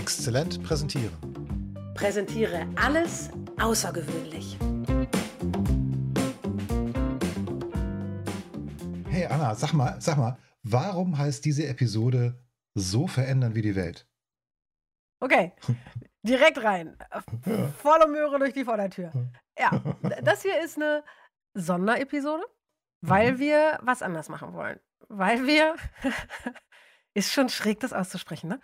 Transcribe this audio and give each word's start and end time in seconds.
Exzellent 0.00 0.62
präsentieren. 0.62 1.12
Präsentiere 1.94 2.66
alles 2.74 3.28
außergewöhnlich. 3.60 4.56
Hey 9.10 9.26
Anna, 9.26 9.54
sag 9.54 9.74
mal, 9.74 10.00
sag 10.00 10.16
mal, 10.16 10.38
warum 10.62 11.18
heißt 11.18 11.44
diese 11.44 11.66
Episode 11.66 12.42
so 12.74 13.06
verändern 13.08 13.54
wie 13.54 13.60
die 13.60 13.76
Welt? 13.76 14.08
Okay, 15.20 15.52
direkt 16.22 16.64
rein. 16.64 16.96
Volle 17.82 18.06
Möhre 18.08 18.38
durch 18.38 18.54
die 18.54 18.64
Vordertür. 18.64 19.12
Ja, 19.58 19.82
das 20.22 20.40
hier 20.40 20.62
ist 20.62 20.76
eine 20.78 21.04
Sonderepisode, 21.52 22.44
weil 23.02 23.32
Mhm. 23.34 23.38
wir 23.38 23.78
was 23.82 24.00
anders 24.00 24.30
machen 24.30 24.54
wollen. 24.54 24.80
Weil 25.08 25.46
wir, 25.46 25.74
ist 27.12 27.34
schon 27.34 27.50
schräg, 27.50 27.80
das 27.80 27.92
auszusprechen, 27.92 28.48
ne? 28.48 28.60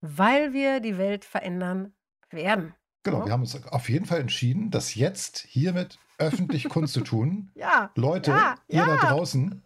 Weil 0.00 0.52
wir 0.52 0.80
die 0.80 0.98
Welt 0.98 1.24
verändern 1.24 1.92
werden. 2.30 2.74
Genau, 3.02 3.24
wir 3.24 3.32
haben 3.32 3.40
uns 3.42 3.66
auf 3.66 3.88
jeden 3.88 4.04
Fall 4.04 4.20
entschieden, 4.20 4.70
das 4.70 4.94
jetzt 4.94 5.38
hiermit 5.38 5.98
öffentlich 6.18 6.68
kundzutun. 6.68 7.50
Ja, 7.54 7.90
Leute, 7.94 8.30
Ja, 8.30 8.54
ihr 8.68 8.84
da 8.84 8.96
ja. 8.96 9.00
draußen, 9.10 9.62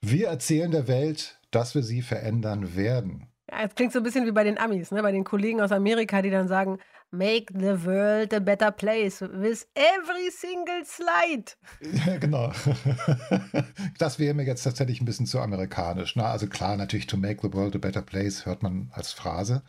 wir 0.00 0.28
erzählen 0.28 0.70
der 0.70 0.88
Welt, 0.88 1.38
dass 1.50 1.74
wir 1.74 1.82
sie 1.82 2.02
verändern 2.02 2.76
werden. 2.76 3.28
Ja, 3.50 3.64
es 3.64 3.74
klingt 3.74 3.92
so 3.92 4.00
ein 4.00 4.02
bisschen 4.02 4.26
wie 4.26 4.32
bei 4.32 4.44
den 4.44 4.58
Amis, 4.58 4.90
ne? 4.90 5.02
bei 5.02 5.12
den 5.12 5.24
Kollegen 5.24 5.60
aus 5.60 5.72
Amerika, 5.72 6.20
die 6.22 6.30
dann 6.30 6.48
sagen, 6.48 6.78
make 7.10 7.52
the 7.54 7.84
world 7.84 8.34
a 8.34 8.40
better 8.40 8.70
place 8.70 9.20
with 9.20 9.66
every 9.74 10.30
single 10.30 10.84
slide. 10.84 11.52
Ja, 11.80 12.18
genau. 12.18 12.52
Das 13.98 14.18
wäre 14.18 14.34
mir 14.34 14.44
jetzt 14.44 14.62
tatsächlich 14.62 15.00
ein 15.00 15.04
bisschen 15.04 15.26
zu 15.26 15.40
amerikanisch. 15.40 16.14
Ne? 16.16 16.24
Also 16.24 16.46
klar, 16.46 16.76
natürlich 16.76 17.06
to 17.06 17.16
make 17.16 17.40
the 17.42 17.52
world 17.52 17.74
a 17.74 17.78
better 17.78 18.02
place 18.02 18.46
hört 18.46 18.62
man 18.62 18.90
als 18.92 19.12
Phrase. 19.12 19.62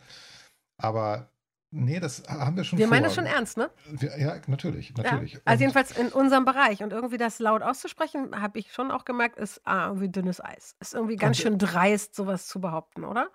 Aber 0.76 1.30
nee, 1.70 1.98
das 2.00 2.22
haben 2.28 2.56
wir 2.56 2.64
schon 2.64 2.78
Wir 2.78 2.86
vor. 2.86 2.94
meinen 2.94 3.04
das 3.04 3.14
schon 3.14 3.26
ernst, 3.26 3.56
ne? 3.56 3.70
Ja, 4.18 4.36
natürlich, 4.46 4.94
natürlich. 4.96 5.34
Ja. 5.34 5.40
Also 5.44 5.62
jedenfalls 5.62 5.96
in 5.96 6.08
unserem 6.08 6.44
Bereich. 6.44 6.82
Und 6.82 6.92
irgendwie 6.92 7.16
das 7.18 7.38
laut 7.38 7.62
auszusprechen, 7.62 8.40
habe 8.40 8.58
ich 8.58 8.72
schon 8.72 8.90
auch 8.90 9.04
gemerkt, 9.04 9.38
ist 9.38 9.60
ah, 9.64 9.86
irgendwie 9.88 10.08
dünnes 10.10 10.40
Eis. 10.42 10.76
Ist 10.80 10.94
irgendwie 10.94 11.16
ganz 11.16 11.38
Und- 11.38 11.42
schön 11.42 11.58
dreist, 11.58 12.14
sowas 12.14 12.46
zu 12.46 12.60
behaupten, 12.60 13.04
oder? 13.04 13.28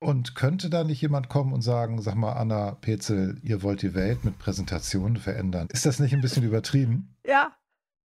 Und 0.00 0.34
könnte 0.34 0.70
da 0.70 0.82
nicht 0.82 1.02
jemand 1.02 1.28
kommen 1.28 1.52
und 1.52 1.60
sagen, 1.60 2.00
sag 2.00 2.14
mal, 2.14 2.32
Anna 2.32 2.72
Petzel, 2.72 3.38
ihr 3.42 3.62
wollt 3.62 3.82
die 3.82 3.94
Welt 3.94 4.24
mit 4.24 4.38
Präsentationen 4.38 5.18
verändern? 5.18 5.68
Ist 5.70 5.84
das 5.84 5.98
nicht 6.00 6.14
ein 6.14 6.22
bisschen 6.22 6.42
übertrieben? 6.42 7.14
Ja. 7.24 7.54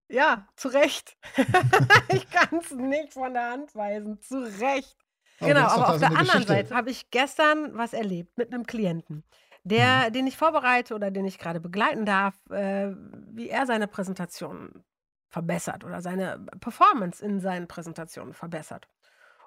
Ja, 0.10 0.48
zu 0.56 0.68
Recht. 0.70 1.18
ich 2.10 2.30
kann 2.30 2.60
es 2.60 2.72
nicht 2.72 3.14
von 3.14 3.34
der 3.34 3.52
Hand 3.52 3.76
weisen. 3.76 4.20
Zu 4.22 4.40
Recht. 4.60 4.98
Aber 5.40 5.48
genau, 5.54 5.68
aber 5.68 5.88
auf 5.88 5.94
so 5.94 6.00
der 6.00 6.10
anderen 6.10 6.26
Geschichte. 6.26 6.48
Seite 6.54 6.76
habe 6.76 6.90
ich 6.90 7.10
gestern 7.12 7.78
was 7.78 7.94
erlebt 7.94 8.38
mit 8.38 8.54
einem 8.54 8.66
Klienten, 8.66 9.24
der, 9.64 10.10
Mhm. 10.10 10.14
den 10.14 10.28
ich 10.28 10.38
vorbereite 10.38 10.94
oder 10.96 11.10
den 11.12 11.26
ich 11.26 11.40
gerade 11.40 11.60
begleiten 11.60 12.06
darf, 12.06 12.36
äh, 12.50 12.92
wie 13.32 13.50
er 13.50 13.66
seine 13.66 13.88
Präsentation 13.88 14.84
verbessert 15.30 15.84
oder 15.84 16.02
seine 16.02 16.46
Performance 16.60 17.24
in 17.24 17.40
seinen 17.40 17.68
Präsentationen 17.68 18.34
verbessert. 18.34 18.88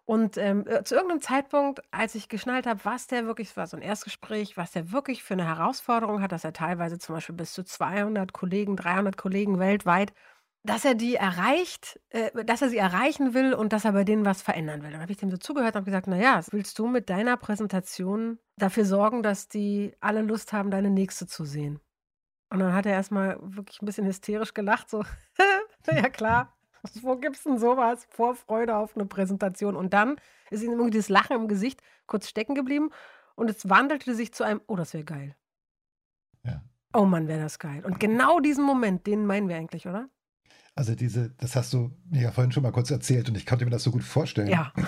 Und 0.09 0.37
ähm, 0.39 0.65
äh, 0.69 0.85
zu 0.85 0.95
irgendeinem 0.95 1.21
Zeitpunkt, 1.21 1.83
als 1.91 2.15
ich 2.15 2.29
geschnallt 2.29 2.67
habe, 2.67 2.85
was 2.85 3.09
der 3.09 3.27
wirklich, 3.27 3.57
war 3.57 3.67
so 3.67 3.77
ein 3.77 3.83
Erstgespräch, 3.83 4.57
was 4.57 4.71
der 4.71 4.93
wirklich 4.93 5.25
für 5.25 5.35
eine 5.35 5.45
Herausforderung 5.47 6.23
hat, 6.23 6.31
dass 6.31 6.45
er 6.45 6.53
teilweise 6.53 6.99
zum 6.99 7.17
Beispiel 7.17 7.35
bis 7.35 7.53
zu 7.53 7.65
200 7.65 8.33
Kollegen, 8.33 8.77
300 8.77 9.17
Kollegen 9.17 9.59
weltweit, 9.59 10.13
dass 10.63 10.85
er 10.85 10.95
die 10.95 11.17
erreicht, 11.17 12.01
äh, 12.11 12.45
dass 12.45 12.63
er 12.63 12.69
sie 12.69 12.77
erreichen 12.77 13.35
will 13.35 13.53
und 13.53 13.73
dass 13.73 13.85
er 13.85 13.93
bei 13.93 14.05
denen 14.05 14.25
was 14.25 14.43
verändern 14.43 14.83
will. 14.85 14.93
Dann 14.93 15.01
habe 15.01 15.11
ich 15.11 15.19
dem 15.19 15.31
so 15.31 15.39
zugehört 15.39 15.75
und 15.75 15.81
habe 15.81 15.87
gesagt, 15.87 16.07
naja, 16.07 16.41
willst 16.53 16.79
du 16.79 16.87
mit 16.87 17.11
deiner 17.11 17.37
Präsentation 17.37 18.39
dafür 18.57 18.85
sorgen, 18.85 19.25
dass 19.25 19.49
die 19.49 19.95
alle 20.01 20.23
Lust 20.23 20.53
haben, 20.53 20.71
deine 20.71 20.91
nächste 20.91 21.27
zu 21.27 21.45
sehen? 21.45 21.81
Und 22.51 22.61
dann 22.61 22.75
hat 22.75 22.87
er 22.87 22.93
erstmal 22.93 23.39
wirklich 23.41 23.83
ein 23.83 23.87
bisschen 23.87 24.07
hysterisch 24.07 24.55
gelacht, 24.55 24.89
so, 24.89 25.05
ja 25.91 26.09
klar, 26.11 26.56
wo 27.03 27.17
gibt's 27.17 27.45
denn 27.45 27.59
sowas? 27.59 28.07
Vorfreude 28.11 28.77
auf 28.77 28.97
eine 28.97 29.07
Präsentation. 29.07 29.77
Und 29.77 29.93
dann 29.93 30.17
ist 30.51 30.63
ihm 30.63 30.73
irgendwie 30.73 30.97
das 30.97 31.09
Lachen 31.09 31.37
im 31.37 31.49
Gesicht 31.49 31.83
kurz 32.07 32.29
stecken 32.29 32.55
geblieben 32.55 32.91
und 33.35 33.51
es 33.51 33.69
wandelte 33.69 34.15
sich 34.15 34.33
zu 34.33 34.45
einem, 34.45 34.61
oh, 34.67 34.77
das 34.77 34.95
wäre 34.95 35.05
geil. 35.05 35.37
Ja. 36.45 36.63
Oh 36.93 37.05
Mann, 37.05 37.29
wäre 37.29 37.43
das 37.43 37.59
geil. 37.59 37.85
Und 37.85 38.01
genau 38.01 38.41
diesen 38.41 38.65
Moment, 38.65 39.07
den 39.07 39.27
meinen 39.27 39.49
wir 39.49 39.57
eigentlich, 39.57 39.87
oder? 39.87 40.09
Also 40.75 40.95
diese, 40.95 41.31
das 41.39 41.57
hast 41.57 41.73
du 41.73 41.91
mir 42.11 42.23
ja 42.23 42.33
vorhin 42.33 42.53
schon 42.53 42.63
mal 42.63 42.73
kurz 42.73 42.91
erzählt 42.91 43.29
und 43.29 43.37
ich 43.37 43.47
konnte 43.47 43.65
mir 43.65 43.71
das 43.71 43.83
so 43.83 43.91
gut 43.91 44.05
vorstellen. 44.05 44.49
Ja. 44.49 44.73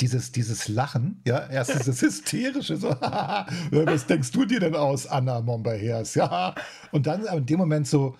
Dieses, 0.00 0.32
dieses 0.32 0.68
Lachen, 0.68 1.20
ja, 1.24 1.46
erst 1.48 1.74
dieses 1.78 2.00
hysterische, 2.00 2.76
so, 2.76 2.88
was 3.70 4.06
denkst 4.06 4.32
du 4.32 4.46
dir 4.46 4.58
denn 4.58 4.74
aus, 4.74 5.06
Anna 5.06 5.40
Momberhers, 5.42 6.14
ja, 6.14 6.54
und 6.90 7.06
dann 7.06 7.24
in 7.26 7.46
dem 7.46 7.58
Moment 7.58 7.86
so, 7.86 8.16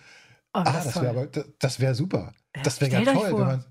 Oh, 0.55 0.59
ah, 0.61 0.65
das 0.65 0.85
das 0.85 0.97
wäre 0.97 1.09
aber, 1.11 1.27
das, 1.27 1.45
das 1.59 1.81
wäre 1.81 1.95
super, 1.95 2.33
Ja, 2.57 2.63
das 2.63 2.81
wäre 2.81 2.91
ja 2.91 3.13
toll, 3.13 3.33
wenn 3.39 3.47
man, 3.47 3.65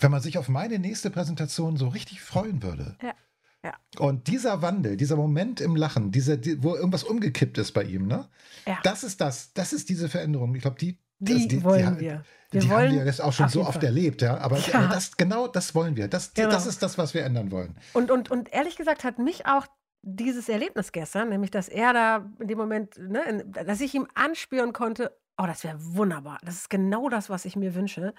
wenn 0.00 0.10
man 0.10 0.20
sich 0.20 0.36
auf 0.38 0.48
meine 0.48 0.78
nächste 0.78 1.10
Präsentation 1.10 1.76
so 1.76 1.88
richtig 1.88 2.20
freuen 2.20 2.62
würde. 2.62 2.96
Ja, 3.02 3.14
ja. 3.62 3.74
Und 3.98 4.26
dieser 4.26 4.60
Wandel, 4.62 4.96
dieser 4.96 5.16
Moment 5.16 5.60
im 5.60 5.76
Lachen, 5.76 6.10
dieser, 6.10 6.36
die, 6.36 6.62
wo 6.62 6.74
irgendwas 6.74 7.04
umgekippt 7.04 7.56
ist 7.58 7.72
bei 7.72 7.84
ihm, 7.84 8.06
ne, 8.08 8.28
Ja. 8.66 8.78
das 8.82 9.04
ist 9.04 9.20
das, 9.20 9.52
das 9.54 9.72
ist 9.72 9.88
diese 9.88 10.08
Veränderung. 10.08 10.54
Ich 10.54 10.62
glaube, 10.62 10.78
die, 10.78 10.98
Die, 11.20 11.46
das- 11.48 11.62
wollen 11.62 11.94
die, 11.96 12.00
wir. 12.00 12.24
Wir 12.50 12.60
die 12.60 12.70
wollen 12.70 12.90
haben 12.90 12.98
wir 12.98 13.04
jetzt 13.06 13.20
auch 13.20 13.32
schon 13.32 13.48
so 13.48 13.62
oft 13.62 13.74
Fall. 13.74 13.84
erlebt, 13.84 14.22
ja. 14.22 14.36
Aber, 14.38 14.58
Ja. 14.58 14.74
aber 14.74 14.88
das, 14.88 15.16
genau 15.16 15.48
das 15.48 15.74
wollen 15.74 15.96
wir. 15.96 16.06
Das, 16.08 16.34
Genau. 16.34 16.50
das 16.50 16.66
ist 16.66 16.82
das, 16.82 16.98
was 16.98 17.12
wir 17.14 17.24
ändern 17.24 17.50
wollen. 17.50 17.76
Und, 17.94 18.10
und, 18.12 18.30
und 18.30 18.52
ehrlich 18.52 18.76
gesagt 18.76 19.02
hat 19.04 19.18
mich 19.18 19.46
auch 19.46 19.66
dieses 20.02 20.48
Erlebnis 20.48 20.92
gestern, 20.92 21.30
nämlich 21.30 21.50
dass 21.50 21.68
er 21.68 21.92
da 21.92 22.30
in 22.38 22.46
dem 22.48 22.58
Moment, 22.58 22.96
ne, 22.98 23.44
dass 23.64 23.80
ich 23.80 23.94
ihm 23.94 24.06
anspüren 24.14 24.72
konnte, 24.72 25.16
oh, 25.38 25.46
das 25.46 25.64
wäre 25.64 25.78
wunderbar. 25.78 26.38
Das 26.42 26.56
ist 26.56 26.70
genau 26.70 27.08
das, 27.08 27.30
was 27.30 27.44
ich 27.44 27.56
mir 27.56 27.74
wünsche. 27.74 28.14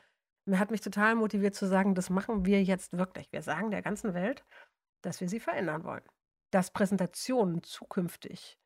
Mir 0.45 0.59
hat 0.59 0.71
mich 0.71 0.81
total 0.81 1.15
motiviert 1.15 1.55
zu 1.55 1.67
sagen, 1.67 1.95
das 1.95 2.09
machen 2.09 2.45
wir 2.45 2.63
jetzt 2.63 2.93
wirklich. 2.93 3.31
Wir 3.31 3.41
sagen 3.41 3.71
der 3.71 3.81
ganzen 3.81 4.13
Welt, 4.13 4.45
dass 5.01 5.21
wir 5.21 5.29
sie 5.29 5.39
verändern 5.39 5.83
wollen. 5.83 6.03
Dass 6.51 6.71
Präsentationen 6.71 7.63
zukünftig 7.63 8.59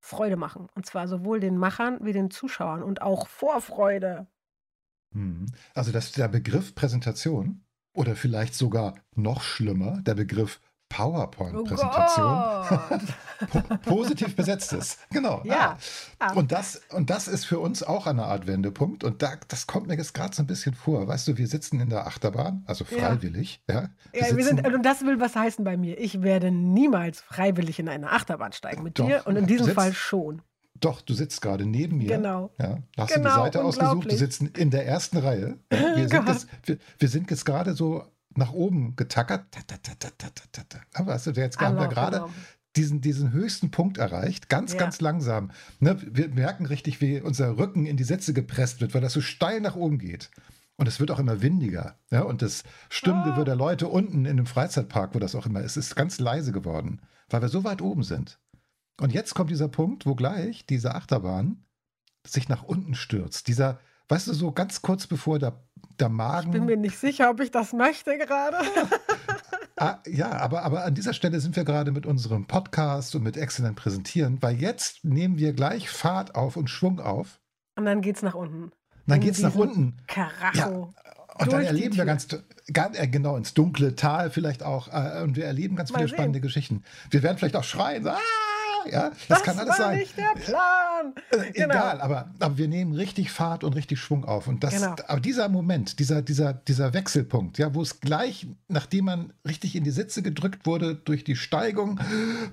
Freude 0.00 0.36
machen. 0.36 0.68
Und 0.74 0.86
zwar 0.86 1.08
sowohl 1.08 1.40
den 1.40 1.56
Machern 1.56 1.98
wie 2.02 2.12
den 2.12 2.30
Zuschauern 2.30 2.82
und 2.82 3.02
auch 3.02 3.26
Vorfreude. 3.26 4.26
Mhm. 5.10 5.46
Also 5.74 5.92
dass 5.92 6.12
der 6.12 6.28
Begriff 6.28 6.74
Präsentation 6.74 7.64
oder 7.94 8.14
vielleicht 8.16 8.54
sogar 8.54 8.94
noch 9.14 9.42
schlimmer, 9.42 10.02
der 10.02 10.14
Begriff 10.14 10.60
PowerPoint-Präsentation 10.94 12.78
po 13.82 13.94
positiv 13.94 14.36
besetzt 14.36 14.72
ist. 14.72 14.98
Genau. 15.10 15.42
Ja. 15.44 15.76
Ah. 16.18 16.28
Ja. 16.28 16.32
Und, 16.34 16.52
das, 16.52 16.80
und 16.90 17.10
das 17.10 17.28
ist 17.28 17.44
für 17.44 17.58
uns 17.58 17.82
auch 17.82 18.06
eine 18.06 18.24
Art 18.24 18.46
Wendepunkt. 18.46 19.04
Und 19.04 19.22
da, 19.22 19.32
das 19.48 19.66
kommt 19.66 19.86
mir 19.88 19.96
jetzt 19.96 20.14
gerade 20.14 20.34
so 20.34 20.42
ein 20.42 20.46
bisschen 20.46 20.74
vor. 20.74 21.06
Weißt 21.06 21.28
du, 21.28 21.36
wir 21.36 21.46
sitzen 21.46 21.80
in 21.80 21.90
der 21.90 22.06
Achterbahn, 22.06 22.62
also 22.66 22.84
Ja. 22.90 23.08
freiwillig. 23.08 23.62
Ja, 23.68 23.88
Ja, 24.14 24.36
wir 24.36 24.44
sind, 24.44 24.66
und 24.66 24.82
das 24.84 25.02
will 25.02 25.20
was 25.20 25.34
heißen 25.36 25.64
bei 25.64 25.76
mir. 25.76 25.98
Ich 25.98 26.22
werde 26.22 26.50
niemals 26.50 27.20
freiwillig 27.20 27.78
in 27.78 27.88
eine 27.88 28.10
Achterbahn 28.10 28.52
steigen 28.52 28.82
mit 28.82 28.98
Doch, 28.98 29.06
dir 29.06 29.22
und 29.26 29.36
in 29.36 29.46
diesem 29.46 29.66
sitzt- 29.66 29.74
Fall 29.76 29.92
schon. 29.92 30.42
Doch, 30.80 31.00
du 31.02 31.14
sitzt 31.14 31.40
gerade 31.40 31.64
neben 31.66 31.98
mir. 31.98 32.08
Genau. 32.16 32.50
Ja, 32.58 32.78
da 32.96 33.02
hast 33.04 33.10
du 33.14 33.20
Genau, 33.20 33.30
die 33.30 33.40
Seite 33.42 33.64
ausgesucht. 33.64 34.10
Du 34.10 34.16
sitzt 34.16 34.42
in 34.42 34.70
der 34.70 34.86
ersten 34.86 35.18
Reihe. 35.18 35.56
Ja, 35.72 35.96
wir, 35.96 36.08
sind 36.08 36.28
jetzt, 36.28 36.48
wir, 36.64 36.78
wir 36.98 37.08
sind 37.08 37.30
jetzt 37.30 37.44
gerade 37.46 37.74
so 37.74 38.04
nach 38.38 38.52
oben 38.52 38.96
getackert. 38.96 39.46
Ta, 39.50 39.60
ta, 39.66 39.76
ta, 39.82 39.92
ta, 39.98 40.10
ta, 40.16 40.28
ta, 40.30 40.44
ta, 40.52 40.62
ta. 40.68 40.78
Aber 40.94 41.12
weißt 41.12 41.28
du, 41.28 41.30
jetzt 41.32 41.58
haben 41.60 41.76
wir 41.76 41.88
gerade 41.88 42.18
genau. 42.18 42.30
diesen, 42.76 43.00
diesen 43.00 43.32
höchsten 43.32 43.70
Punkt 43.70 43.98
erreicht. 43.98 44.48
Ganz, 44.48 44.72
Ja. 44.72 44.78
ganz 44.78 45.00
langsam. 45.00 45.50
Ne, 45.80 45.96
wir 46.10 46.28
merken 46.28 46.66
richtig, 46.66 47.00
wie 47.00 47.20
unser 47.20 47.56
Rücken 47.58 47.86
in 47.86 47.96
die 47.96 48.04
Sätze 48.04 48.32
gepresst 48.32 48.80
wird, 48.80 48.94
weil 48.94 49.00
das 49.00 49.12
so 49.12 49.20
steil 49.20 49.60
nach 49.60 49.76
oben 49.76 49.98
geht. 49.98 50.30
Und 50.76 50.88
es 50.88 50.98
wird 50.98 51.10
auch 51.12 51.20
immer 51.20 51.40
windiger. 51.40 51.98
Ja, 52.10 52.22
und 52.22 52.42
das 52.42 52.64
Stimmgewirr 52.90 53.42
Ah. 53.42 53.44
der 53.44 53.56
Leute 53.56 53.86
unten 53.86 54.24
in 54.24 54.36
dem 54.36 54.46
Freizeitpark, 54.46 55.14
wo 55.14 55.20
das 55.20 55.34
auch 55.36 55.46
immer 55.46 55.60
ist, 55.60 55.76
ist 55.76 55.94
ganz 55.94 56.18
leise 56.18 56.50
geworden, 56.50 57.00
weil 57.30 57.42
wir 57.42 57.48
so 57.48 57.62
weit 57.62 57.80
oben 57.80 58.02
sind. 58.02 58.40
Und 59.00 59.12
jetzt 59.12 59.34
kommt 59.34 59.50
dieser 59.50 59.68
Punkt, 59.68 60.04
wo 60.06 60.14
gleich 60.16 60.66
diese 60.66 60.94
Achterbahn 60.94 61.64
sich 62.26 62.48
nach 62.48 62.62
unten 62.64 62.94
stürzt. 62.94 63.46
Dieser, 63.48 63.78
weißt 64.08 64.28
du, 64.28 64.34
so 64.34 64.52
ganz 64.52 64.82
kurz 64.82 65.06
bevor 65.06 65.38
der, 65.38 65.62
der 65.98 66.08
Magen. 66.08 66.48
Ich 66.48 66.52
bin 66.52 66.66
mir 66.66 66.76
nicht 66.76 66.98
sicher, 66.98 67.30
ob 67.30 67.40
ich 67.40 67.50
das 67.50 67.72
möchte 67.72 68.16
gerade. 68.18 68.58
ah, 69.76 69.98
ja, 70.06 70.32
aber, 70.32 70.62
aber 70.62 70.84
an 70.84 70.94
dieser 70.94 71.12
Stelle 71.12 71.40
sind 71.40 71.56
wir 71.56 71.64
gerade 71.64 71.92
mit 71.92 72.06
unserem 72.06 72.46
Podcast 72.46 73.14
und 73.14 73.22
mit 73.22 73.36
Exzellent 73.36 73.76
Präsentieren, 73.76 74.42
weil 74.42 74.56
jetzt 74.60 75.04
nehmen 75.04 75.38
wir 75.38 75.52
gleich 75.52 75.90
Fahrt 75.90 76.34
auf 76.34 76.56
und 76.56 76.68
Schwung 76.68 77.00
auf. 77.00 77.40
Und 77.76 77.86
dann 77.86 78.00
geht's 78.00 78.22
nach 78.22 78.34
unten. 78.34 78.72
Dann 79.06 79.16
In 79.16 79.24
geht 79.24 79.34
es 79.34 79.42
nach 79.42 79.54
unten. 79.54 79.96
Karacho. 80.06 80.94
Und 81.36 81.52
dann 81.52 81.64
erleben 81.64 81.96
wir 81.96 82.04
ganz, 82.04 82.28
ganz 82.72 82.98
äh, 82.98 83.08
genau 83.08 83.36
ins 83.36 83.54
dunkle 83.54 83.96
Tal 83.96 84.30
vielleicht 84.30 84.62
auch. 84.62 84.88
Äh, 84.88 85.22
und 85.22 85.36
wir 85.36 85.44
erleben 85.44 85.74
ganz 85.74 85.90
Mal 85.90 85.98
viele 85.98 86.08
sehen. 86.08 86.16
spannende 86.16 86.40
Geschichten. 86.40 86.84
Wir 87.10 87.22
werden 87.22 87.38
vielleicht 87.38 87.56
auch 87.56 87.64
schreien. 87.64 88.04
So, 88.04 88.10
ah! 88.10 88.18
Ja, 88.90 89.10
das, 89.10 89.18
Das 89.28 89.42
kann 89.42 89.58
alles 89.58 89.70
war 89.70 89.76
sein. 89.76 89.98
nicht 89.98 90.16
der 90.16 90.34
Plan. 90.40 91.14
Äh, 91.30 91.52
Genau. 91.52 91.74
Egal, 91.74 92.00
aber, 92.00 92.30
aber 92.40 92.58
wir 92.58 92.68
nehmen 92.68 92.94
richtig 92.94 93.30
Fahrt 93.30 93.64
und 93.64 93.74
richtig 93.74 93.98
Schwung 94.00 94.24
auf. 94.24 94.46
Und 94.48 94.64
das, 94.64 94.74
Genau. 94.74 94.94
aber 95.06 95.20
dieser 95.20 95.48
Moment, 95.48 95.98
dieser, 95.98 96.22
dieser, 96.22 96.52
dieser 96.52 96.92
Wechselpunkt, 96.94 97.58
ja, 97.58 97.74
wo 97.74 97.82
es 97.82 98.00
gleich, 98.00 98.46
nachdem 98.68 99.04
man 99.06 99.32
richtig 99.46 99.76
in 99.76 99.84
die 99.84 99.90
Sitze 99.90 100.22
gedrückt 100.22 100.66
wurde 100.66 100.94
durch 100.94 101.24
die 101.24 101.36
Steigung, 101.36 102.00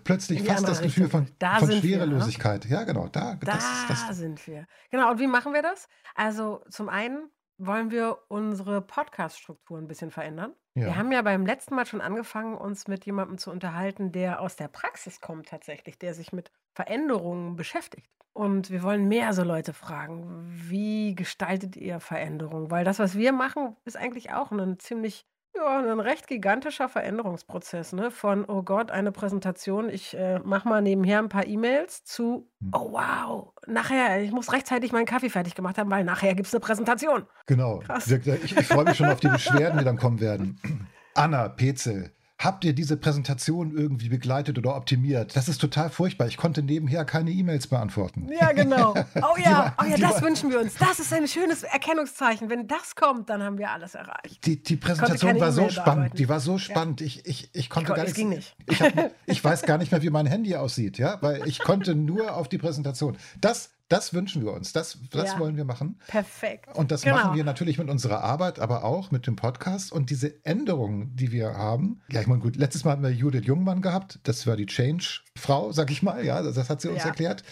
plötzlich 0.04 0.44
fast 0.44 0.68
das 0.68 0.82
Gefühl 0.82 1.10
von, 1.10 1.28
Da 1.40 1.60
von 1.60 1.68
sind 1.70 1.84
wir, 1.84 1.98
ne? 1.98 2.04
Schwerelosigkeit. 2.06 2.66
Ja, 2.66 2.84
genau, 2.84 3.08
da, 3.08 3.36
Da 3.36 3.46
das, 3.54 3.66
das, 3.88 4.18
sind 4.18 4.46
wir. 4.48 4.68
Genau, 4.92 5.12
und 5.12 5.20
wie 5.20 5.28
machen 5.28 5.54
wir 5.54 5.62
das? 5.62 5.88
Also 6.16 6.64
zum 6.70 6.90
einen 6.90 7.30
wollen 7.66 7.92
wir 7.92 8.18
unsere 8.28 8.82
Podcast-Struktur 8.82 9.78
ein 9.78 9.88
bisschen 9.88 10.12
verändern. 10.12 10.54
Wir 10.74 10.88
ja. 10.88 10.96
haben 10.96 11.12
ja 11.12 11.22
beim 11.22 11.46
letzten 11.46 11.76
Mal 11.76 11.86
schon 11.86 12.02
angefangen, 12.02 12.56
uns 12.56 12.88
mit 12.88 13.06
jemandem 13.06 13.38
zu 13.38 13.52
unterhalten, 13.52 14.12
der 14.12 14.42
aus 14.42 14.56
der 14.56 14.68
Praxis 14.68 15.22
kommt 15.22 15.50
tatsächlich, 15.50 16.00
der 16.00 16.14
sich 16.14 16.32
mit 16.32 16.52
Veränderungen 16.74 17.56
beschäftigt. 17.56 18.10
Und 18.34 18.70
wir 18.70 18.82
wollen 18.82 19.10
mehr 19.10 19.34
so 19.34 19.44
Leute 19.44 19.74
fragen, 19.74 20.24
wie 20.48 21.16
gestaltet 21.16 21.76
ihr 21.76 22.00
Veränderungen? 22.00 22.72
Weil 22.72 22.86
das, 22.86 23.00
was 23.00 23.18
wir 23.18 23.34
machen, 23.34 23.76
ist 23.84 23.98
eigentlich 23.98 24.32
auch 24.32 24.52
ein 24.52 24.80
ziemlich, 24.80 25.26
ja, 25.56 25.80
ein 25.80 26.00
recht 26.00 26.28
gigantischer 26.28 26.90
Veränderungsprozess, 26.90 27.94
ne? 27.94 28.12
Von, 28.12 28.46
oh 28.46 28.64
Gott, 28.64 28.92
eine 28.92 29.12
Präsentation, 29.12 29.90
ich 29.90 30.16
äh, 30.18 30.40
mache 30.40 30.68
mal 30.68 30.82
nebenher 30.82 31.20
ein 31.20 31.30
paar 31.30 31.46
E-Mails 31.46 32.04
zu, 32.04 32.48
Hm. 32.62 32.72
oh 32.74 32.92
wow, 32.94 33.54
nachher, 33.68 34.22
ich 34.22 34.32
muss 34.32 34.52
rechtzeitig 34.54 34.92
meinen 34.92 35.06
Kaffee 35.06 35.30
fertig 35.30 35.56
gemacht 35.56 35.78
haben, 35.78 35.90
weil 35.90 36.04
nachher 36.04 36.36
gibt 36.36 36.48
es 36.48 36.54
eine 36.54 36.62
Präsentation. 36.62 37.26
Genau. 37.48 37.80
Krass. 37.80 38.10
Ich, 38.10 38.28
ich 38.58 38.68
freue 38.68 38.86
mich 38.86 38.98
schon 38.98 39.10
auf 39.10 39.20
die 39.20 39.28
Beschwerden, 39.30 39.80
die 39.80 39.86
dann 39.86 39.98
kommen 39.98 40.20
werden. 40.20 40.60
Anna, 41.14 41.50
Petzel, 41.50 42.14
habt 42.44 42.64
ihr 42.66 42.74
diese 42.74 42.98
Präsentation 42.98 43.76
irgendwie 43.76 44.10
begleitet 44.10 44.58
oder 44.58 44.76
optimiert? 44.76 45.36
Das 45.36 45.48
ist 45.48 45.60
total 45.60 45.90
furchtbar. 45.90 46.28
Ich 46.28 46.38
konnte 46.38 46.62
nebenher 46.64 47.06
keine 47.06 47.32
E-Mails 47.32 47.68
beantworten. 47.68 48.28
Ja, 48.40 48.52
genau. 48.52 48.94
Oh 49.16 49.38
ja, 49.38 49.52
war- 49.52 49.76
oh 49.82 49.86
ja, 49.86 49.98
das 49.98 50.16
war- 50.16 50.22
wünschen 50.24 50.50
wir 50.50 50.60
uns. 50.60 50.76
Das 50.76 51.00
ist 51.00 51.14
ein 51.14 51.28
schönes 51.28 51.64
Erkennungszeichen. 51.64 52.50
Wenn 52.50 52.68
das 52.68 52.96
kommt, 52.96 53.30
dann 53.30 53.42
haben 53.44 53.58
wir 53.58 53.70
alles 53.72 53.96
erreicht. 53.96 54.46
Die, 54.46 54.62
die 54.62 54.76
Präsentation 54.76 55.40
war 55.40 55.52
so 55.52 55.70
spannend. 55.70 56.18
Die 56.18 56.28
war 56.30 56.40
so 56.40 56.58
spannend. 56.58 57.02
Ich, 57.02 57.26
ich, 57.26 57.50
ich 57.54 57.70
konnte 57.70 57.88
kon- 57.90 57.96
gar 57.98 58.04
nicht. 58.04 58.16
ging 58.16 58.30
nicht. 58.30 58.56
Ich, 58.68 58.82
hab, 58.82 59.12
ich 59.26 59.44
weiß 59.44 59.62
gar 59.64 59.78
nicht 59.78 59.92
mehr, 59.92 60.02
wie 60.02 60.10
mein 60.10 60.26
Handy 60.26 60.56
aussieht, 60.56 60.98
ja, 60.98 61.18
weil 61.22 61.48
ich 61.48 61.60
konnte 61.60 61.96
nur 61.96 62.36
auf 62.36 62.48
die 62.50 62.58
Präsentation. 62.58 63.18
Das, 63.40 63.70
das 63.92 64.14
wünschen 64.14 64.44
wir 64.44 64.54
uns. 64.54 64.74
Das, 64.74 64.98
das 65.12 65.34
Ja. 65.34 65.40
wollen 65.40 65.58
wir 65.58 65.66
machen. 65.66 66.00
Perfekt. 66.08 66.76
Und 66.76 66.92
das 66.92 67.02
Genau. 67.02 67.16
machen 67.18 67.36
wir 67.36 67.44
natürlich 67.44 67.78
mit 67.78 67.90
unserer 67.90 68.24
Arbeit, 68.24 68.60
aber 68.60 68.84
auch 68.84 69.12
mit 69.12 69.28
dem 69.28 69.36
Podcast. 69.36 69.92
Und 69.92 70.10
diese 70.10 70.44
Änderungen, 70.46 71.16
die 71.16 71.32
wir 71.32 71.56
haben, 71.56 72.02
ja, 72.10 72.22
ich 72.22 72.28
meine, 72.28 72.42
gut, 72.42 72.56
letztes 72.56 72.84
Mal 72.84 72.92
hatten 72.92 73.04
wir 73.04 73.12
Judith 73.12 73.46
Jungmann 73.46 73.82
gehabt. 73.82 74.20
Das 74.24 74.48
war 74.48 74.56
die 74.56 74.66
Change-Frau, 74.66 75.72
sag 75.72 75.92
ich 75.92 76.02
mal. 76.04 76.24
Ja, 76.26 76.42
das, 76.42 76.70
hat 76.70 76.82
sie 76.82 76.90
uns 76.90 77.00
Ja. 77.00 77.10
erklärt. 77.10 77.44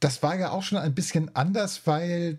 Das 0.00 0.22
war 0.22 0.36
ja 0.36 0.50
auch 0.50 0.62
schon 0.62 0.78
ein 0.78 0.94
bisschen 0.94 1.34
anders, 1.34 1.86
weil 1.86 2.38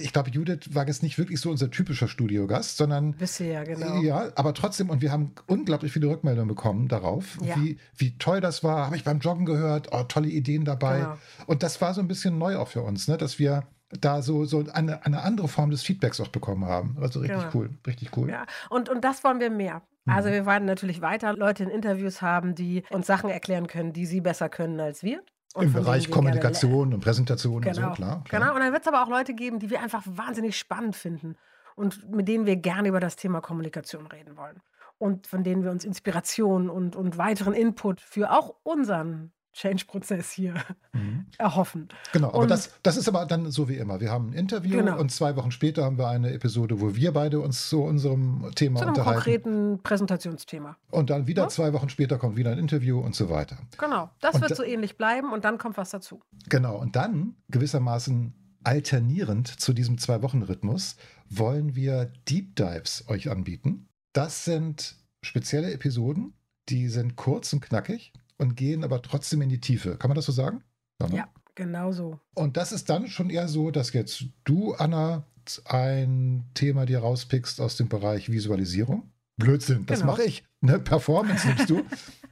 ich 0.00 0.12
glaube, 0.12 0.30
Judith 0.30 0.74
war 0.74 0.86
jetzt 0.86 1.02
nicht 1.02 1.18
wirklich 1.18 1.40
so 1.40 1.50
unser 1.50 1.70
typischer 1.70 2.08
Studiogast, 2.08 2.76
sondern 2.76 3.12
Bisher, 3.12 3.64
genau. 3.64 4.00
ja, 4.02 4.30
aber 4.34 4.54
trotzdem, 4.54 4.90
und 4.90 5.02
wir 5.02 5.12
haben 5.12 5.32
unglaublich 5.46 5.92
viele 5.92 6.08
Rückmeldungen 6.08 6.48
bekommen 6.48 6.88
darauf, 6.88 7.38
Ja. 7.42 7.56
wie, 7.56 7.78
wie 7.96 8.16
toll 8.18 8.40
das 8.40 8.62
war. 8.64 8.86
Habe 8.86 8.96
ich 8.96 9.04
beim 9.04 9.18
Joggen 9.20 9.46
gehört, 9.46 9.88
oh, 9.92 10.02
tolle 10.04 10.28
Ideen 10.28 10.64
dabei. 10.64 10.98
Genau. 11.00 11.16
Und 11.46 11.62
das 11.62 11.80
war 11.80 11.94
so 11.94 12.00
ein 12.00 12.08
bisschen 12.08 12.38
neu 12.38 12.56
auch 12.56 12.68
für 12.68 12.82
uns, 12.82 13.08
ne? 13.08 13.16
dass 13.16 13.38
wir 13.38 13.64
da 14.00 14.22
so, 14.22 14.44
so 14.44 14.64
eine, 14.72 15.04
eine 15.04 15.22
andere 15.22 15.48
Form 15.48 15.70
des 15.70 15.82
Feedbacks 15.82 16.20
auch 16.20 16.28
bekommen 16.28 16.64
haben. 16.64 16.96
Also 17.00 17.20
richtig 17.20 17.38
Genau. 17.40 17.50
cool, 17.54 17.70
richtig 17.86 18.16
cool. 18.16 18.28
Ja, 18.30 18.46
und, 18.68 18.88
und 18.88 19.02
das 19.04 19.24
wollen 19.24 19.40
wir 19.40 19.50
mehr. 19.50 19.82
Also 20.06 20.28
Mhm. 20.28 20.32
wir 20.32 20.46
werden 20.46 20.64
natürlich 20.66 21.00
weiter 21.02 21.34
Leute 21.34 21.64
in 21.64 21.70
Interviews 21.70 22.22
haben, 22.22 22.54
die 22.54 22.84
uns 22.90 23.06
Sachen 23.06 23.30
erklären 23.30 23.66
können, 23.66 23.92
die 23.92 24.06
sie 24.06 24.20
besser 24.20 24.48
können 24.48 24.78
als 24.80 25.02
wir. 25.02 25.22
Und 25.54 25.64
Im 25.64 25.72
Bereich 25.72 26.10
Kommunikation 26.10 26.94
und 26.94 27.00
Präsentation 27.00 27.62
Genau. 27.62 27.68
und 27.68 27.74
so, 27.74 27.80
klar. 28.02 28.24
klar. 28.24 28.40
Genau, 28.40 28.54
und 28.54 28.60
dann 28.60 28.72
wird 28.72 28.82
es 28.82 28.88
aber 28.88 29.02
auch 29.02 29.08
Leute 29.08 29.34
geben, 29.34 29.58
die 29.58 29.68
wir 29.70 29.80
einfach 29.82 30.02
wahnsinnig 30.06 30.56
spannend 30.56 30.94
finden 30.94 31.36
und 31.74 32.08
mit 32.10 32.28
denen 32.28 32.46
wir 32.46 32.56
gerne 32.56 32.88
über 32.88 33.00
das 33.00 33.16
Thema 33.16 33.40
Kommunikation 33.40 34.06
reden 34.06 34.36
wollen. 34.36 34.60
Und 34.98 35.26
von 35.26 35.42
denen 35.42 35.64
wir 35.64 35.70
uns 35.70 35.84
Inspiration 35.84 36.68
und, 36.70 36.94
und 36.94 37.18
weiteren 37.18 37.54
Input 37.54 38.00
für 38.00 38.30
auch 38.30 38.54
unseren 38.62 39.32
Change-Prozess 39.52 40.30
hier 40.30 40.54
Mhm. 40.92 41.26
erhoffen. 41.38 41.88
Genau, 42.12 42.28
aber 42.28 42.38
Und- 42.38 42.50
das, 42.50 42.70
das 42.82 42.96
ist 42.96 43.08
aber 43.08 43.26
dann 43.26 43.50
so 43.50 43.68
wie 43.68 43.76
immer. 43.76 44.00
Wir 44.00 44.10
haben 44.10 44.30
ein 44.30 44.32
Interview 44.32 44.78
Genau. 44.78 44.98
und 44.98 45.10
zwei 45.10 45.36
Wochen 45.36 45.50
später 45.50 45.84
haben 45.84 45.98
wir 45.98 46.08
eine 46.08 46.32
Episode, 46.32 46.80
wo 46.80 46.94
wir 46.94 47.12
beide 47.12 47.40
uns 47.40 47.68
zu 47.68 47.82
unserem 47.82 48.50
Thema 48.54 48.78
Zu 48.78 48.82
einem 48.82 48.88
unterhalten. 48.90 49.22
konkreten 49.22 49.82
Präsentationsthema. 49.82 50.76
Und 50.90 51.10
dann 51.10 51.26
wieder 51.26 51.44
Ja. 51.44 51.48
zwei 51.48 51.72
Wochen 51.72 51.88
später 51.88 52.18
kommt 52.18 52.36
wieder 52.36 52.52
ein 52.52 52.58
Interview 52.58 53.00
und 53.00 53.14
so 53.14 53.28
weiter. 53.30 53.58
Genau, 53.78 54.10
das 54.20 54.36
Und 54.36 54.40
wird 54.42 54.50
da- 54.52 54.54
so 54.56 54.62
ähnlich 54.62 54.96
bleiben 54.96 55.32
und 55.32 55.44
dann 55.44 55.58
kommt 55.58 55.76
was 55.76 55.90
dazu. 55.90 56.20
Genau, 56.48 56.76
und 56.76 56.96
dann 56.96 57.34
gewissermaßen 57.48 58.34
alternierend 58.62 59.48
zu 59.60 59.72
diesem 59.72 59.98
Zwei-Wochen-Rhythmus 59.98 60.96
wollen 61.28 61.74
wir 61.74 62.12
Deep 62.28 62.56
Dives 62.56 63.04
euch 63.08 63.30
anbieten. 63.30 63.88
Das 64.12 64.44
sind 64.44 64.96
spezielle 65.22 65.72
Episoden, 65.72 66.34
die 66.68 66.88
sind 66.88 67.16
kurz 67.16 67.52
und 67.52 67.60
knackig 67.60 68.12
und 68.40 68.56
gehen 68.56 68.82
aber 68.84 69.00
trotzdem 69.02 69.42
in 69.42 69.48
die 69.48 69.60
Tiefe. 69.60 69.96
Kann 69.96 70.08
man 70.08 70.16
das 70.16 70.26
so 70.26 70.32
sagen? 70.32 70.62
ne? 71.00 71.16
Ja, 71.16 71.28
genau 71.54 71.92
so. 71.92 72.18
Und 72.34 72.56
das 72.56 72.72
ist 72.72 72.90
dann 72.90 73.06
schon 73.06 73.30
eher 73.30 73.48
so, 73.48 73.70
dass 73.70 73.92
jetzt 73.92 74.24
du, 74.44 74.74
Anna, 74.74 75.24
ein 75.66 76.44
Thema 76.54 76.86
dir 76.86 77.00
rauspickst 77.00 77.60
aus 77.60 77.76
dem 77.76 77.88
Bereich 77.88 78.30
Visualisierung. 78.30 79.10
Blödsinn, 79.36 79.86
das 79.86 80.00
Genau. 80.00 80.12
mache 80.12 80.24
ich. 80.24 80.44
Ne? 80.60 80.78
Performance 80.78 81.46
nimmst 81.48 81.70
du. 81.70 81.82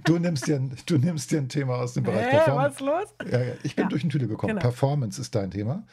Du 0.04 0.18
nimmst, 0.18 0.46
dir 0.46 0.56
ein, 0.56 0.76
du 0.86 0.98
nimmst 0.98 1.30
dir 1.30 1.38
ein 1.38 1.48
Thema 1.48 1.76
aus 1.76 1.94
dem 1.94 2.04
Bereich 2.04 2.26
Hä, 2.26 2.30
Performance. 2.36 2.80
was 2.80 2.80
los? 2.80 3.30
Ja, 3.32 3.42
ja, 3.42 3.54
ich 3.62 3.74
bin 3.74 3.84
Ja, 3.84 3.88
durch 3.88 4.02
den 4.02 4.10
Tüte 4.10 4.28
gekommen. 4.28 4.50
genau. 4.50 4.60
Performance 4.62 5.20
ist 5.20 5.34
dein 5.34 5.50
Thema. 5.50 5.84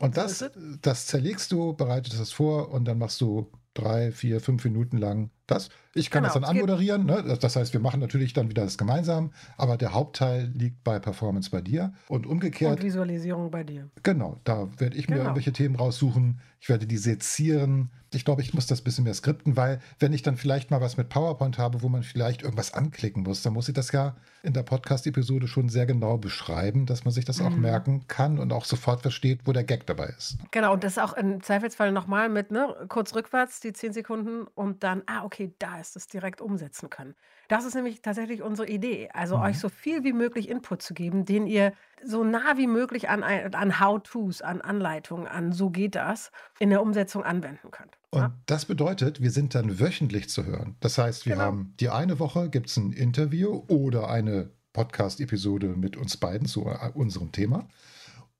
Und 0.00 0.16
das, 0.16 0.44
das 0.82 1.06
zerlegst 1.06 1.50
du, 1.52 1.72
bereitest 1.74 2.18
das 2.20 2.32
vor 2.32 2.70
und 2.72 2.84
dann 2.86 2.98
machst 2.98 3.20
du 3.20 3.50
drei, 3.74 4.10
vier, 4.12 4.40
fünf 4.40 4.64
Minuten 4.64 4.98
lang 4.98 5.30
das. 5.46 5.68
Ich 5.96 6.10
kann 6.10 6.22
Genau, 6.24 6.34
das 6.34 6.42
dann 6.42 6.50
anmoderieren. 6.50 7.06
Ne? 7.06 7.36
Das- 7.40 7.54
heißt, 7.56 7.72
wir 7.72 7.80
machen 7.80 8.00
natürlich 8.00 8.32
dann 8.32 8.48
wieder 8.48 8.64
das 8.64 8.76
gemeinsam, 8.78 9.32
aber 9.56 9.76
der 9.76 9.92
Hauptteil 9.94 10.50
liegt 10.54 10.82
bei 10.82 10.98
Performance 10.98 11.50
bei 11.50 11.60
dir. 11.60 11.92
Und 12.08 12.26
umgekehrt, 12.26 12.78
Und 12.78 12.82
Visualisierung 12.84 13.50
bei 13.50 13.62
dir. 13.62 13.88
genau, 14.02 14.40
da 14.44 14.68
werde 14.78 14.96
ich 14.96 15.08
mir 15.08 15.16
Genau. 15.16 15.26
irgendwelche 15.26 15.52
Themen 15.52 15.76
raussuchen. 15.76 16.40
Ich 16.60 16.68
werde 16.68 16.86
die 16.86 16.96
sezieren. 16.98 17.90
Ich 18.12 18.24
glaube, 18.24 18.42
ich 18.42 18.54
muss 18.54 18.66
das 18.66 18.80
ein 18.80 18.84
bisschen 18.84 19.04
mehr 19.04 19.14
skripten, 19.14 19.56
weil 19.56 19.80
wenn 19.98 20.12
ich 20.12 20.22
dann 20.22 20.36
vielleicht 20.36 20.70
mal 20.70 20.80
was 20.80 20.96
mit 20.96 21.08
PowerPoint 21.08 21.58
habe, 21.58 21.82
wo 21.82 21.88
man 21.88 22.02
vielleicht 22.02 22.42
irgendwas 22.42 22.72
anklicken 22.72 23.22
muss, 23.24 23.42
dann 23.42 23.52
muss 23.52 23.68
ich 23.68 23.74
das 23.74 23.90
ja 23.92 24.14
in 24.42 24.52
der 24.52 24.62
Podcast-Episode 24.62 25.48
schon 25.48 25.68
sehr 25.68 25.84
genau 25.84 26.16
beschreiben, 26.16 26.86
dass 26.86 27.04
man 27.04 27.12
sich 27.12 27.24
das 27.24 27.40
auch 27.40 27.50
Mhm. 27.50 27.60
merken 27.60 28.04
kann 28.08 28.38
und 28.38 28.52
auch 28.52 28.64
sofort 28.64 29.02
versteht, 29.02 29.40
wo 29.44 29.52
der 29.52 29.64
Gag 29.64 29.86
dabei 29.86 30.06
ist. 30.16 30.38
Genau, 30.52 30.72
und 30.74 30.84
das 30.84 30.98
auch 30.98 31.12
im 31.14 31.42
Zweifelsfall 31.42 31.90
nochmal 31.92 32.28
mit, 32.28 32.50
ne, 32.52 32.74
kurz 32.88 33.14
rückwärts, 33.14 33.60
die 33.60 33.72
10 33.72 33.92
Sekunden 33.92 34.46
und 34.54 34.84
dann, 34.84 35.02
ah, 35.06 35.24
okay, 35.24 35.33
da 35.58 35.78
ist 35.80 35.96
es 35.96 36.06
direkt 36.06 36.40
umsetzen 36.40 36.90
können. 36.90 37.14
Das 37.48 37.64
ist 37.64 37.74
nämlich 37.74 38.02
tatsächlich 38.02 38.42
unsere 38.42 38.68
Idee. 38.68 39.08
Also 39.12 39.36
Mhm. 39.36 39.42
euch 39.42 39.58
so 39.58 39.68
viel 39.68 40.02
wie 40.04 40.12
möglich 40.12 40.48
Input 40.48 40.82
zu 40.82 40.94
geben, 40.94 41.24
den 41.24 41.46
ihr 41.46 41.72
so 42.04 42.24
nah 42.24 42.56
wie 42.56 42.66
möglich 42.66 43.08
an, 43.08 43.22
an 43.22 43.80
How-Tos, 43.80 44.42
an 44.42 44.60
Anleitungen, 44.60 45.26
an 45.26 45.52
so 45.52 45.70
geht 45.70 45.94
das, 45.94 46.30
in 46.58 46.70
der 46.70 46.82
Umsetzung 46.82 47.24
anwenden 47.24 47.70
könnt. 47.70 47.96
Und 48.10 48.20
Ja? 48.20 48.34
das 48.46 48.64
bedeutet, 48.66 49.20
wir 49.22 49.30
sind 49.30 49.54
dann 49.54 49.78
wöchentlich 49.80 50.28
zu 50.28 50.44
hören. 50.44 50.76
Das 50.80 50.98
heißt, 50.98 51.26
wir 51.26 51.32
Genau. 51.34 51.44
haben 51.44 51.74
die 51.80 51.88
eine 51.90 52.18
Woche 52.18 52.48
gibt 52.50 52.68
es 52.70 52.76
ein 52.76 52.92
Interview 52.92 53.64
oder 53.68 54.08
eine 54.08 54.50
Podcast-Episode 54.72 55.68
mit 55.68 55.96
uns 55.96 56.16
beiden 56.16 56.46
zu 56.46 56.66
äh, 56.66 56.90
unserem 56.94 57.32
Thema. 57.32 57.68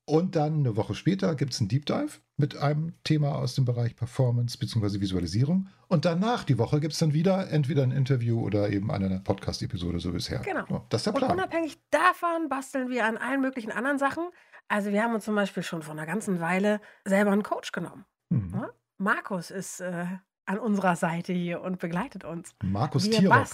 Und 0.07 0.37
dann 0.37 0.59
eine 0.61 0.77
Woche 0.77 0.95
später 0.95 1.35
gibt 1.35 1.55
es 1.55 1.61
einen 1.61 1.69
Deep 1.69 1.87
Dive 1.87 2.21
mit 2.37 2.57
einem 2.59 2.93
Thema 3.05 3.37
aus 3.37 3.55
dem 3.55 3.65
Bereich 3.65 3.97
Performance 3.97 4.59
bzw. 4.59 5.01
Visualisierung. 5.01 5.69
Und 5.89 6.05
danach 6.05 6.45
die 6.45 6.59
Woche 6.59 6.81
gibt 6.81 6.93
es 6.93 6.99
dann 6.99 7.15
wieder 7.15 7.51
entweder 7.51 7.85
ein 7.85 7.91
Interview 7.91 8.41
oder 8.41 8.69
eben 8.69 8.91
eine 8.91 9.21
Podcast-Episode 9.21 10.01
so 10.01 10.13
bisher. 10.13 10.41
Genau. 10.41 10.67
Ja, 10.69 10.85
das 10.91 11.01
ist 11.01 11.07
der 11.07 11.15
Und 11.15 11.21
Plan. 11.21 11.33
unabhängig 11.33 11.79
davon 11.91 12.49
basteln 12.51 12.91
wir 12.91 13.07
an 13.07 13.17
allen 13.17 13.41
möglichen 13.41 13.73
anderen 13.73 13.99
Sachen. 13.99 14.29
Also 14.69 14.91
wir 14.93 15.03
haben 15.03 15.15
uns 15.15 15.25
zum 15.25 15.35
Beispiel 15.35 15.63
schon 15.63 15.83
vor 15.83 15.93
einer 15.93 16.07
ganzen 16.07 16.41
Weile 16.41 16.81
selber 17.05 17.31
einen 17.31 17.43
Coach 17.43 17.73
genommen. 17.73 18.05
Mhm. 18.29 18.51
Ja? 18.55 18.71
Markus 18.99 19.51
ist 19.51 19.81
äh, 19.81 20.07
an 20.47 20.59
unserer 20.59 20.97
Seite 20.97 21.33
hier 21.33 21.63
und 21.63 21.79
begleitet 21.79 22.25
uns. 22.25 22.55
Markus 22.63 23.11
Wir 23.11 23.47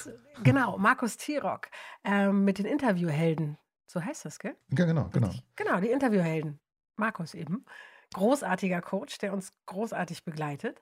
Genau, 0.42 0.78
Markus 0.78 1.16
Tirock 1.16 1.68
ähm, 2.04 2.44
mit 2.44 2.58
den 2.58 2.66
Interviewhelden. 2.66 3.58
So 3.90 4.04
heißt 4.04 4.24
das, 4.24 4.38
gell? 4.38 4.54
Ja, 4.78 4.84
genau, 4.84 5.08
genau. 5.12 5.30
Genau, 5.56 5.80
die 5.80 5.90
Interviewhelden. 5.90 6.60
Markus 6.94 7.34
eben. 7.34 7.64
Großartiger 8.14 8.80
Coach, 8.80 9.18
der 9.18 9.32
uns 9.32 9.52
großartig 9.66 10.24
begleitet. 10.24 10.80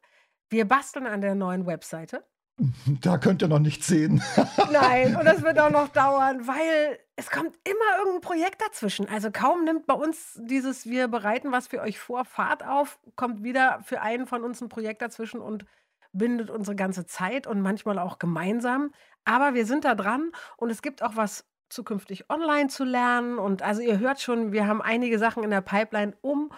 Wir 0.50 0.68
basteln 0.68 1.06
an 1.06 1.22
der 1.22 1.34
neuen 1.34 1.66
Webseite. 1.66 2.24
Da 3.00 3.16
könnt 3.16 3.40
ihr 3.40 3.48
noch 3.48 3.60
nichts 3.60 3.86
sehen. 3.86 4.20
Nein, 4.72 5.16
und 5.16 5.24
das 5.24 5.42
wird 5.42 5.58
auch 5.60 5.70
noch 5.70 5.88
dauern, 5.88 6.46
weil 6.48 6.98
es 7.16 7.30
kommt 7.30 7.56
immer 7.64 7.98
irgendein 7.98 8.20
Projekt 8.20 8.60
dazwischen. 8.60 9.08
Also 9.08 9.30
kaum 9.30 9.64
nimmt 9.64 9.86
bei 9.86 9.94
uns 9.94 10.38
dieses 10.42 10.84
Wir 10.84 11.08
bereiten 11.08 11.52
was 11.52 11.68
für 11.68 11.80
euch 11.80 11.98
vor, 12.00 12.24
Fahrt 12.24 12.66
auf, 12.66 12.98
kommt 13.14 13.44
wieder 13.44 13.80
für 13.84 14.02
einen 14.02 14.26
von 14.26 14.42
uns 14.42 14.60
ein 14.60 14.68
Projekt 14.68 15.00
dazwischen 15.00 15.40
und 15.40 15.64
bindet 16.12 16.50
unsere 16.50 16.74
ganze 16.74 17.06
Zeit 17.06 17.46
und 17.46 17.62
manchmal 17.62 17.98
auch 17.98 18.18
gemeinsam. 18.18 18.92
Aber 19.24 19.54
wir 19.54 19.64
sind 19.64 19.84
da 19.84 19.94
dran 19.94 20.32
und 20.56 20.70
es 20.70 20.82
gibt 20.82 21.02
auch 21.02 21.14
was 21.14 21.46
zukünftig 21.68 22.30
online 22.30 22.68
zu 22.68 22.84
lernen. 22.84 23.38
Und 23.38 23.62
also 23.62 23.80
ihr 23.80 23.98
hört 23.98 24.20
schon, 24.20 24.52
wir 24.52 24.66
haben 24.66 24.82
einige 24.82 25.18
Sachen 25.18 25.44
in 25.44 25.50
der 25.50 25.60
Pipeline, 25.60 26.16
um 26.20 26.52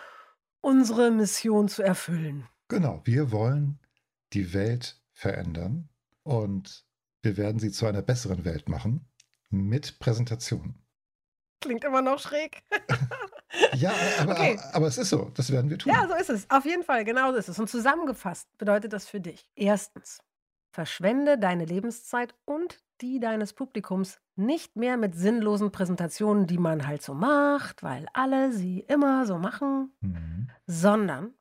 unsere 0.61 1.11
Mission 1.11 1.69
zu 1.69 1.83
erfüllen. 1.83 2.47
Genau, 2.69 3.01
wir 3.05 3.33
wollen 3.33 3.79
die 4.33 4.53
Welt 4.53 5.01
verändern 5.13 5.89
und 6.23 6.85
wir 7.23 7.37
werden 7.37 7.59
sie 7.59 7.71
zu 7.71 7.87
einer 7.87 8.03
besseren 8.03 8.45
Welt 8.45 8.69
machen 8.69 9.07
mit 9.51 9.99
Präsentationen. 9.99 10.81
Klingt 11.61 11.85
immer 11.85 12.01
noch 12.01 12.19
schräg. 12.19 12.63
ja, 13.75 13.93
aber, 14.21 14.33
okay. 14.33 14.59
aber, 14.59 14.75
aber, 14.77 14.87
es 14.87 14.97
ist 14.97 15.11
so. 15.11 15.31
Das 15.35 15.51
werden 15.51 15.69
wir 15.69 15.79
tun. 15.79 15.93
Ja, 15.93 16.09
so 16.09 16.15
ist 16.15 16.31
es. 16.31 16.49
Auf 16.49 16.65
jeden 16.65 16.85
Fall, 16.85 17.05
genau 17.05 17.33
so 17.33 17.39
ist 17.39 17.49
es. 17.49 17.59
Und 17.59 17.69
zusammengefasst 17.69 18.49
bedeutet 18.57 18.93
das 18.93 19.07
für 19.07 19.21
dich. 19.21 19.47
Erstens, 19.57 20.21
verschwende 20.73 21.39
deine 21.39 21.67
Lebenszeit 21.67 22.35
und 22.47 22.81
die 23.01 23.21
deines 23.21 23.53
Publikums 23.53 24.21
nicht 24.37 24.77
mehr 24.77 24.97
mit 24.97 25.15
sinnlosen 25.15 25.73
Präsentationen, 25.73 26.47
die 26.47 26.59
man 26.59 26.87
halt 26.87 27.03
so 27.03 27.15
macht, 27.15 27.83
weil 27.83 28.07
alle 28.13 28.53
sie 28.53 28.81
immer 28.81 29.27
so 29.27 29.39
machen, 29.39 29.93
mhm. 30.01 30.51
sondern 30.67 31.35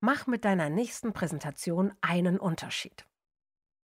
mach 0.00 0.26
mit 0.26 0.44
deiner 0.44 0.70
nächsten 0.70 1.12
Präsentation 1.12 1.92
einen 2.00 2.38
Unterschied. 2.38 3.06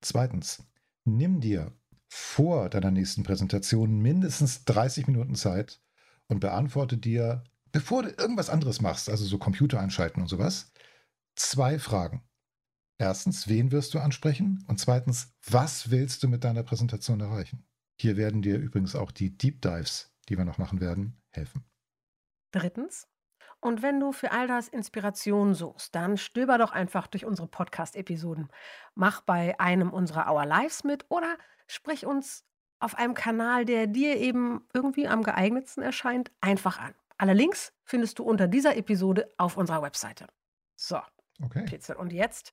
Zweitens, 0.03 0.65
nimm 1.05 1.41
dir 1.41 1.73
vor 2.09 2.69
deiner 2.69 2.91
nächsten 2.91 3.23
Präsentation 3.23 4.01
mindestens 4.01 4.65
30 4.65 5.07
Minuten 5.07 5.35
Zeit 5.35 5.81
und 6.27 6.41
beantworte 6.41 6.97
dir, 6.97 7.45
bevor 7.73 8.03
du 8.03 8.11
irgendwas 8.11 8.51
anderes 8.51 8.81
machst, 8.81 9.09
also 9.09 9.25
so 9.25 9.39
Computer 9.39 9.81
einschalten 9.81 10.21
und 10.21 10.29
sowas, 10.29 10.73
zwei 11.37 11.79
Fragen. 11.79 12.23
Erstens, 13.01 13.49
wen 13.49 13.73
wirst 13.73 13.95
du 13.95 13.99
ansprechen? 13.99 14.63
Und 14.69 14.79
zweitens, 14.79 15.33
was 15.49 15.91
willst 15.91 16.23
du 16.23 16.29
mit 16.29 16.45
deiner 16.45 16.63
Präsentation 16.63 17.21
erreichen? 17.21 17.67
Hier 17.99 18.19
werden 18.19 18.43
dir 18.43 18.59
übrigens 18.59 18.95
auch 18.95 19.11
die 19.11 19.39
Deep 19.39 19.63
Dives, 19.63 20.15
die 20.29 20.37
wir 20.37 20.45
noch 20.45 20.59
machen 20.59 20.83
werden, 20.83 21.19
helfen. 21.31 21.65
Drittens, 22.53 23.09
und 23.61 23.81
wenn 23.81 24.01
du 24.01 24.13
für 24.13 24.33
all 24.33 24.47
das 24.47 24.69
Inspiration 24.69 25.55
suchst, 25.55 25.95
dann 25.95 26.19
stöber 26.19 26.59
doch 26.59 26.73
einfach 26.73 27.07
durch 27.07 27.25
unsere 27.25 27.49
Podcast-Episoden. 27.49 28.51
Mach 28.95 29.23
bei 29.23 29.59
einem 29.59 29.91
unserer 29.95 30.31
Our 30.31 30.45
Lives 30.45 30.85
mit 30.85 31.07
oder 31.09 31.39
sprich 31.69 32.05
uns 32.05 32.45
auf 32.81 32.97
einem 32.97 33.15
Kanal, 33.15 33.65
der 33.65 33.87
dir 33.87 34.19
eben 34.19 34.67
irgendwie 34.75 35.09
am 35.09 35.23
geeignetsten 35.23 35.83
erscheint, 35.83 36.31
einfach 36.43 36.79
an. 36.79 36.95
Alle 37.17 37.33
Links 37.33 37.73
findest 37.83 38.19
du 38.19 38.25
unter 38.25 38.47
dieser 38.47 38.77
Episode 38.77 39.27
auf 39.39 39.57
unserer 39.57 39.81
Webseite. 39.81 40.27
So, 40.77 41.01
okay. 41.43 41.65
Pitzel. 41.65 41.97
Und 41.97 42.13
jetzt 42.13 42.53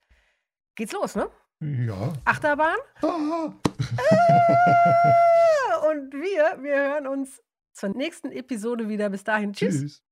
geht's 0.78 0.94
los, 0.94 1.16
ne? 1.16 1.30
Ja. 1.60 2.14
Achterbahn? 2.24 2.78
Ah. 3.02 3.52
Und 5.90 6.14
wir, 6.14 6.64
wir 6.64 6.76
hören 6.76 7.08
uns 7.08 7.42
zur 7.74 7.90
nächsten 7.90 8.32
Episode 8.32 8.88
wieder. 8.88 9.10
Bis 9.10 9.24
dahin. 9.24 9.54
Tschüss. 9.54 9.80
Tschüss. 9.80 10.04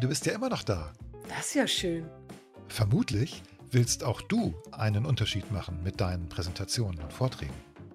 du 0.00 0.06
bist 0.06 0.26
ja 0.26 0.32
immer 0.32 0.48
noch 0.48 0.62
da. 0.62 0.92
Das 1.28 1.48
ist 1.48 1.54
ja 1.54 1.66
schön. 1.66 2.08
Vermutlich 2.68 3.42
willst 3.72 4.04
auch 4.04 4.22
du 4.22 4.54
einen 4.70 5.04
Unterschied 5.04 5.50
machen 5.50 5.82
mit 5.82 6.00
deinen 6.00 6.28
Präsentationen 6.28 7.00
und 7.00 7.12
Vorträgen. 7.12 7.67